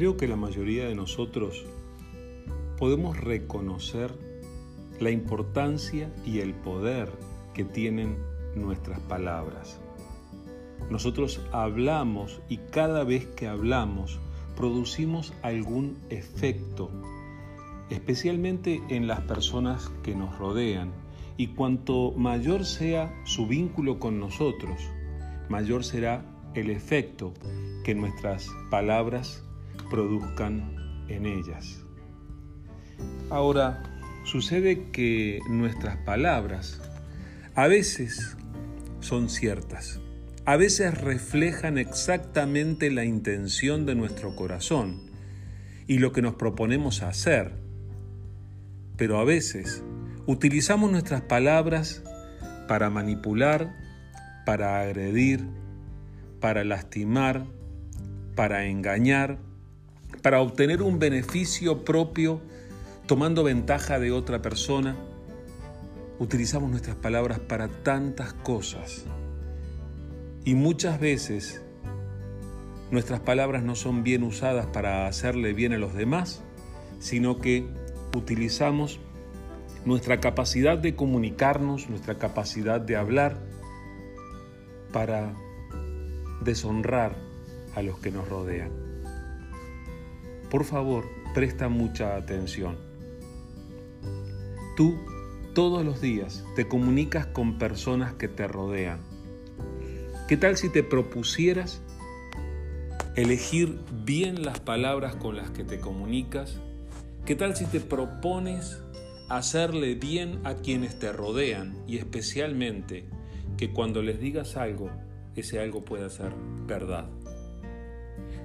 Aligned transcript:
Creo 0.00 0.16
que 0.16 0.26
la 0.26 0.36
mayoría 0.36 0.88
de 0.88 0.94
nosotros 0.94 1.66
podemos 2.78 3.18
reconocer 3.18 4.10
la 4.98 5.10
importancia 5.10 6.10
y 6.24 6.38
el 6.38 6.54
poder 6.54 7.12
que 7.52 7.64
tienen 7.66 8.16
nuestras 8.54 8.98
palabras. 9.00 9.78
Nosotros 10.88 11.42
hablamos 11.52 12.40
y 12.48 12.56
cada 12.56 13.04
vez 13.04 13.26
que 13.26 13.46
hablamos 13.46 14.18
producimos 14.56 15.34
algún 15.42 15.98
efecto, 16.08 16.90
especialmente 17.90 18.80
en 18.88 19.06
las 19.06 19.20
personas 19.20 19.90
que 20.02 20.14
nos 20.14 20.38
rodean. 20.38 20.92
Y 21.36 21.48
cuanto 21.48 22.12
mayor 22.12 22.64
sea 22.64 23.14
su 23.26 23.46
vínculo 23.46 23.98
con 23.98 24.18
nosotros, 24.18 24.80
mayor 25.50 25.84
será 25.84 26.24
el 26.54 26.70
efecto 26.70 27.34
que 27.84 27.94
nuestras 27.94 28.48
palabras 28.70 29.44
produzcan 29.90 31.04
en 31.08 31.26
ellas. 31.26 31.84
Ahora, 33.28 33.82
sucede 34.24 34.90
que 34.90 35.40
nuestras 35.48 35.96
palabras 35.98 36.80
a 37.54 37.66
veces 37.66 38.36
son 39.00 39.28
ciertas, 39.28 40.00
a 40.46 40.56
veces 40.56 40.98
reflejan 40.98 41.78
exactamente 41.78 42.90
la 42.90 43.04
intención 43.04 43.84
de 43.84 43.94
nuestro 43.94 44.34
corazón 44.34 45.10
y 45.86 45.98
lo 45.98 46.12
que 46.12 46.22
nos 46.22 46.34
proponemos 46.36 47.02
hacer, 47.02 47.52
pero 48.96 49.18
a 49.18 49.24
veces 49.24 49.82
utilizamos 50.26 50.90
nuestras 50.90 51.22
palabras 51.22 52.02
para 52.68 52.90
manipular, 52.90 53.74
para 54.46 54.80
agredir, 54.80 55.44
para 56.40 56.64
lastimar, 56.64 57.46
para 58.36 58.66
engañar, 58.66 59.38
para 60.22 60.40
obtener 60.40 60.82
un 60.82 60.98
beneficio 60.98 61.84
propio 61.84 62.40
tomando 63.06 63.42
ventaja 63.42 63.98
de 63.98 64.12
otra 64.12 64.42
persona. 64.42 64.96
Utilizamos 66.18 66.70
nuestras 66.70 66.96
palabras 66.96 67.38
para 67.38 67.68
tantas 67.68 68.32
cosas 68.34 69.04
y 70.44 70.54
muchas 70.54 71.00
veces 71.00 71.62
nuestras 72.90 73.20
palabras 73.20 73.62
no 73.62 73.74
son 73.74 74.02
bien 74.02 74.22
usadas 74.22 74.66
para 74.66 75.06
hacerle 75.06 75.52
bien 75.52 75.72
a 75.72 75.78
los 75.78 75.94
demás, 75.94 76.42
sino 76.98 77.38
que 77.38 77.66
utilizamos 78.14 79.00
nuestra 79.84 80.20
capacidad 80.20 80.76
de 80.76 80.94
comunicarnos, 80.94 81.88
nuestra 81.88 82.18
capacidad 82.18 82.80
de 82.80 82.96
hablar 82.96 83.38
para 84.92 85.34
deshonrar 86.42 87.16
a 87.74 87.82
los 87.82 87.98
que 87.98 88.10
nos 88.10 88.28
rodean. 88.28 88.89
Por 90.50 90.64
favor, 90.64 91.08
presta 91.32 91.68
mucha 91.68 92.16
atención. 92.16 92.76
Tú 94.76 94.98
todos 95.54 95.84
los 95.84 96.00
días 96.00 96.44
te 96.56 96.66
comunicas 96.66 97.26
con 97.26 97.56
personas 97.56 98.14
que 98.14 98.26
te 98.26 98.48
rodean. 98.48 99.00
¿Qué 100.26 100.36
tal 100.36 100.56
si 100.56 100.68
te 100.68 100.82
propusieras 100.82 101.80
elegir 103.14 103.78
bien 104.04 104.42
las 104.42 104.58
palabras 104.58 105.14
con 105.14 105.36
las 105.36 105.50
que 105.50 105.62
te 105.62 105.78
comunicas? 105.78 106.58
¿Qué 107.24 107.36
tal 107.36 107.54
si 107.54 107.66
te 107.66 107.78
propones 107.78 108.82
hacerle 109.28 109.94
bien 109.94 110.40
a 110.42 110.54
quienes 110.54 110.98
te 110.98 111.12
rodean 111.12 111.76
y 111.86 111.98
especialmente 111.98 113.04
que 113.56 113.72
cuando 113.72 114.02
les 114.02 114.18
digas 114.18 114.56
algo, 114.56 114.90
ese 115.36 115.60
algo 115.60 115.84
pueda 115.84 116.10
ser 116.10 116.32
verdad? 116.66 117.08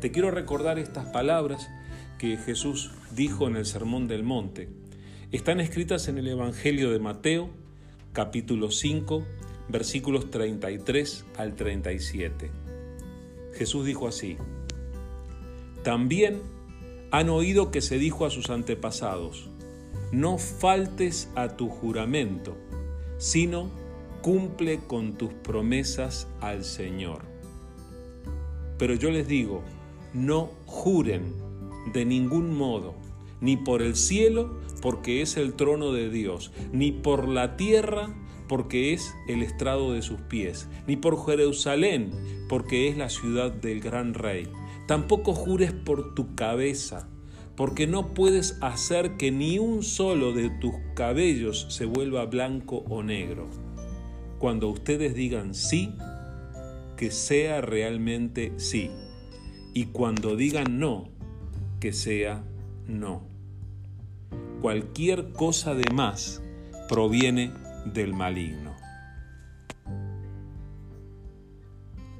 Te 0.00 0.10
quiero 0.10 0.30
recordar 0.30 0.78
estas 0.78 1.06
palabras 1.06 1.68
que 2.20 2.36
Jesús 2.36 2.90
dijo 3.16 3.48
en 3.48 3.56
el 3.56 3.64
Sermón 3.64 4.06
del 4.06 4.24
Monte. 4.24 4.68
Están 5.32 5.58
escritas 5.58 6.06
en 6.06 6.18
el 6.18 6.28
Evangelio 6.28 6.90
de 6.90 6.98
Mateo, 6.98 7.48
capítulo 8.12 8.70
5, 8.70 9.24
versículos 9.70 10.30
33 10.30 11.24
al 11.38 11.56
37. 11.56 12.50
Jesús 13.54 13.86
dijo 13.86 14.06
así, 14.06 14.36
También 15.82 16.42
han 17.10 17.30
oído 17.30 17.70
que 17.70 17.80
se 17.80 17.96
dijo 17.96 18.26
a 18.26 18.30
sus 18.30 18.50
antepasados, 18.50 19.48
no 20.12 20.36
faltes 20.36 21.30
a 21.36 21.56
tu 21.56 21.70
juramento, 21.70 22.54
sino 23.16 23.70
cumple 24.20 24.80
con 24.86 25.14
tus 25.14 25.32
promesas 25.32 26.28
al 26.42 26.64
Señor. 26.64 27.22
Pero 28.76 28.92
yo 28.92 29.10
les 29.10 29.26
digo, 29.26 29.62
no 30.12 30.50
juren 30.66 31.48
de 31.92 32.04
ningún 32.04 32.56
modo, 32.56 32.94
ni 33.40 33.56
por 33.56 33.82
el 33.82 33.96
cielo, 33.96 34.60
porque 34.82 35.22
es 35.22 35.36
el 35.36 35.54
trono 35.54 35.92
de 35.92 36.10
Dios, 36.10 36.52
ni 36.72 36.92
por 36.92 37.28
la 37.28 37.56
tierra, 37.56 38.14
porque 38.48 38.92
es 38.92 39.14
el 39.28 39.42
estrado 39.42 39.92
de 39.92 40.02
sus 40.02 40.20
pies, 40.22 40.68
ni 40.86 40.96
por 40.96 41.24
Jerusalén, 41.24 42.10
porque 42.48 42.88
es 42.88 42.96
la 42.96 43.08
ciudad 43.08 43.52
del 43.52 43.80
gran 43.80 44.14
rey. 44.14 44.48
Tampoco 44.86 45.34
jures 45.34 45.72
por 45.72 46.14
tu 46.14 46.34
cabeza, 46.34 47.08
porque 47.56 47.86
no 47.86 48.14
puedes 48.14 48.58
hacer 48.60 49.16
que 49.16 49.30
ni 49.30 49.58
un 49.58 49.82
solo 49.82 50.32
de 50.32 50.50
tus 50.50 50.74
cabellos 50.94 51.66
se 51.68 51.84
vuelva 51.84 52.24
blanco 52.26 52.84
o 52.88 53.02
negro. 53.02 53.48
Cuando 54.38 54.68
ustedes 54.68 55.14
digan 55.14 55.54
sí, 55.54 55.94
que 56.96 57.10
sea 57.10 57.60
realmente 57.60 58.52
sí. 58.56 58.90
Y 59.74 59.86
cuando 59.86 60.36
digan 60.36 60.78
no, 60.78 61.08
que 61.80 61.92
sea 61.92 62.44
no. 62.86 63.22
Cualquier 64.60 65.32
cosa 65.32 65.74
de 65.74 65.90
más 65.92 66.42
proviene 66.88 67.52
del 67.86 68.12
maligno. 68.12 68.76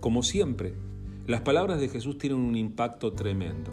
Como 0.00 0.22
siempre, 0.22 0.74
las 1.26 1.42
palabras 1.42 1.78
de 1.78 1.88
Jesús 1.88 2.18
tienen 2.18 2.40
un 2.40 2.56
impacto 2.56 3.12
tremendo. 3.12 3.70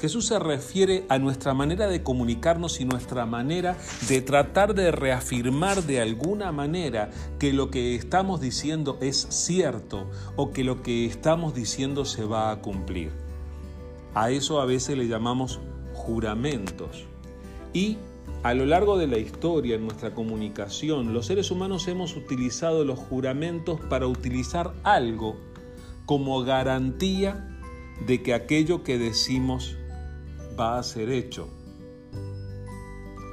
Jesús 0.00 0.26
se 0.26 0.38
refiere 0.38 1.04
a 1.08 1.18
nuestra 1.18 1.54
manera 1.54 1.86
de 1.86 2.02
comunicarnos 2.02 2.80
y 2.80 2.84
nuestra 2.84 3.24
manera 3.24 3.76
de 4.08 4.20
tratar 4.20 4.74
de 4.74 4.90
reafirmar 4.90 5.84
de 5.84 6.00
alguna 6.00 6.50
manera 6.50 7.10
que 7.38 7.52
lo 7.52 7.70
que 7.70 7.94
estamos 7.94 8.40
diciendo 8.40 8.98
es 9.00 9.16
cierto 9.30 10.10
o 10.36 10.50
que 10.50 10.64
lo 10.64 10.82
que 10.82 11.06
estamos 11.06 11.54
diciendo 11.54 12.04
se 12.04 12.24
va 12.24 12.50
a 12.50 12.60
cumplir. 12.60 13.12
A 14.14 14.30
eso 14.30 14.60
a 14.60 14.66
veces 14.66 14.96
le 14.98 15.08
llamamos 15.08 15.60
juramentos. 15.94 17.06
Y 17.72 17.98
a 18.42 18.54
lo 18.54 18.66
largo 18.66 18.98
de 18.98 19.06
la 19.06 19.18
historia, 19.18 19.76
en 19.76 19.84
nuestra 19.84 20.14
comunicación, 20.14 21.14
los 21.14 21.26
seres 21.26 21.50
humanos 21.50 21.86
hemos 21.88 22.16
utilizado 22.16 22.84
los 22.84 22.98
juramentos 22.98 23.80
para 23.88 24.06
utilizar 24.06 24.74
algo 24.82 25.36
como 26.06 26.42
garantía 26.42 27.48
de 28.06 28.22
que 28.22 28.34
aquello 28.34 28.82
que 28.82 28.98
decimos 28.98 29.76
va 30.58 30.78
a 30.78 30.82
ser 30.82 31.10
hecho. 31.10 31.48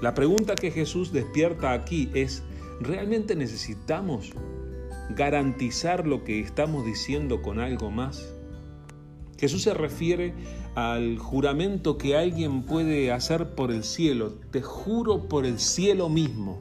La 0.02 0.14
pregunta 0.14 0.56
que 0.56 0.72
Jesús 0.72 1.12
despierta 1.12 1.74
aquí 1.74 2.10
es, 2.14 2.44
¿realmente 2.80 3.36
necesitamos 3.36 4.32
garantizar 5.10 6.08
lo 6.08 6.24
que 6.24 6.40
estamos 6.40 6.86
diciendo 6.86 7.42
con 7.42 7.60
algo 7.60 7.92
más? 7.92 8.34
Jesús 9.40 9.62
se 9.62 9.74
refiere 9.74 10.34
al 10.76 11.18
juramento 11.18 11.98
que 11.98 12.18
alguien 12.18 12.64
puede 12.64 13.14
hacer 13.14 13.56
por 13.56 13.72
el 13.72 13.86
cielo. 13.86 14.34
Te 14.52 14.62
juro 14.62 15.30
por 15.30 15.46
el 15.46 15.60
cielo 15.60 16.10
mismo. 16.10 16.60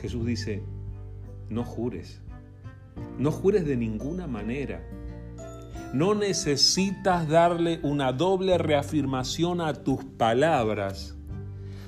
Jesús 0.00 0.24
dice, 0.24 0.62
no 1.50 1.62
jures. 1.62 2.22
No 3.18 3.30
jures 3.30 3.66
de 3.66 3.76
ninguna 3.76 4.26
manera. 4.26 4.82
No 5.92 6.14
necesitas 6.14 7.28
darle 7.28 7.80
una 7.82 8.12
doble 8.12 8.56
reafirmación 8.56 9.60
a 9.60 9.74
tus 9.74 10.04
palabras, 10.04 11.16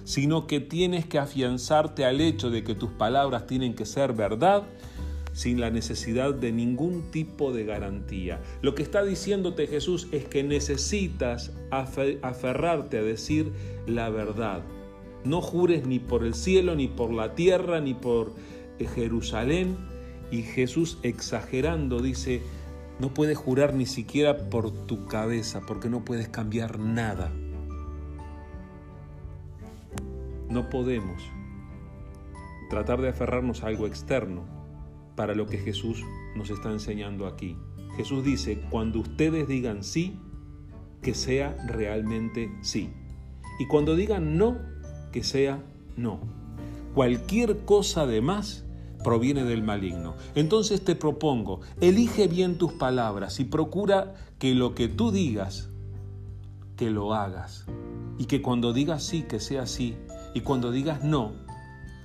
sino 0.05 0.47
que 0.47 0.61
tienes 0.61 1.07
que 1.07 1.19
afianzarte 1.19 2.05
al 2.05 2.21
hecho 2.21 2.51
de 2.51 2.65
que 2.65 2.75
tus 2.75 2.91
palabras 2.91 3.47
tienen 3.47 3.75
que 3.75 3.87
ser 3.87 4.13
verdad 4.13 4.65
sin 5.39 5.61
la 5.61 5.71
necesidad 5.71 6.35
de 6.35 6.51
ningún 6.51 7.13
tipo 7.13 7.53
de 7.53 7.65
garantía. 7.65 8.41
Lo 8.61 8.75
que 8.75 8.83
está 8.83 9.05
diciéndote 9.05 9.69
Jesús 9.69 10.09
es 10.11 10.25
que 10.25 10.43
necesitas 10.43 11.53
aferrarte 11.71 12.99
a 12.99 13.03
decir 13.03 13.53
la 13.87 14.11
verdad. 14.11 14.65
No 15.23 15.41
jures 15.41 15.87
ni 15.87 16.01
por 16.01 16.25
el 16.25 16.35
cielo, 16.35 16.75
ni 16.75 16.89
por 16.89 17.13
la 17.13 17.37
tierra, 17.37 17.81
ni 17.81 17.95
por 17.95 18.33
eh, 18.81 18.89
Jerusalén. 18.89 19.77
Y 20.33 20.43
Jesús 20.43 20.99
exagerando 21.05 22.01
dice, 22.01 22.43
no 22.99 23.15
puedes 23.15 23.39
jurar 23.39 23.75
ni 23.75 23.87
siquiera 23.87 24.51
por 24.51 24.73
tu 24.87 25.07
cabeza, 25.07 25.61
porque 25.69 25.89
no 25.89 26.05
puedes 26.05 26.27
cambiar 26.29 26.81
nada. 26.81 27.31
No 30.51 30.69
podemos 30.69 31.23
tratar 32.71 33.01
de 33.01 33.11
aferrarnos 33.11 33.63
a 33.63 33.69
algo 33.69 33.87
externo 33.87 34.58
para 35.19 35.35
lo 35.35 35.47
que 35.47 35.59
Jesús 35.59 36.05
nos 36.37 36.49
está 36.49 36.71
enseñando 36.71 37.27
aquí. 37.27 37.57
Jesús 37.97 38.23
dice, 38.23 38.61
cuando 38.71 39.01
ustedes 39.01 39.49
digan 39.49 39.83
sí, 39.83 40.17
que 41.03 41.13
sea 41.13 41.57
realmente 41.67 42.57
sí. 42.63 42.93
Y 43.59 43.67
cuando 43.67 43.97
digan 43.97 44.39
no, 44.39 44.57
que 45.11 45.25
sea 45.25 45.61
no. 45.97 46.21
Cualquier 46.95 47.65
cosa 47.65 48.07
de 48.07 48.21
más 48.21 48.65
proviene 49.03 49.43
del 49.43 49.65
maligno. 49.65 50.15
Entonces 50.37 50.85
te 50.85 50.95
propongo, 50.95 51.63
elige 51.81 52.29
bien 52.29 52.57
tus 52.57 52.75
palabras 52.75 53.41
y 53.41 53.45
procura 53.45 54.15
que 54.39 54.55
lo 54.55 54.77
que 54.77 54.87
tú 54.87 55.11
digas, 55.11 55.69
que 56.77 56.91
lo 56.91 57.13
hagas. 57.13 57.67
Y 58.19 58.27
que 58.27 58.41
cuando 58.41 58.73
digas 58.73 59.03
sí, 59.03 59.23
que 59.23 59.41
sea 59.41 59.67
sí. 59.67 59.97
Y 60.33 60.43
cuando 60.43 60.71
digas 60.71 61.03
no, 61.03 61.33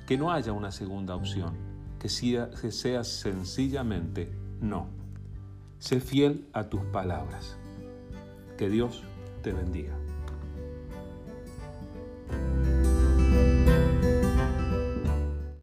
que 0.08 0.18
no 0.18 0.32
haya 0.32 0.52
una 0.52 0.72
segunda 0.72 1.16
opción, 1.16 1.73
que 2.04 2.10
sea, 2.10 2.52
sea 2.70 3.04
sencillamente 3.06 4.30
no. 4.60 4.88
Sé 5.80 6.02
fiel 6.02 6.46
a 6.52 6.66
tus 6.66 6.82
palabras. 6.82 7.56
Que 8.58 8.70
Dios 8.70 9.04
te 9.42 9.54
bendiga. 9.54 9.94